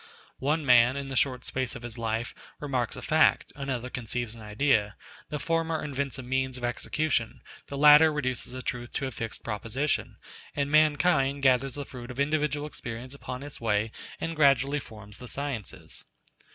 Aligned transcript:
One 0.39 0.65
man, 0.65 0.97
in 0.97 1.09
the 1.09 1.15
short 1.15 1.45
space 1.45 1.75
of 1.75 1.83
his 1.83 1.95
life 1.95 2.33
remarks 2.59 2.95
a 2.95 3.03
fact; 3.03 3.53
another 3.55 3.87
conceives 3.91 4.33
an 4.33 4.41
idea; 4.41 4.95
the 5.29 5.37
former 5.37 5.83
invents 5.83 6.17
a 6.17 6.23
means 6.23 6.57
of 6.57 6.63
execution, 6.63 7.41
the 7.67 7.77
latter 7.77 8.11
reduces 8.11 8.55
a 8.55 8.63
truth 8.63 8.93
to 8.93 9.05
a 9.05 9.11
fixed 9.11 9.43
proposition; 9.43 10.17
and 10.55 10.71
mankind 10.71 11.43
gathers 11.43 11.75
the 11.75 11.85
fruits 11.85 12.09
of 12.09 12.19
individual 12.19 12.65
experience 12.65 13.13
upon 13.13 13.43
its 13.43 13.61
way 13.61 13.91
and 14.19 14.35
gradually 14.35 14.79
forms 14.79 15.19
the 15.19 15.27
sciences. 15.27 16.05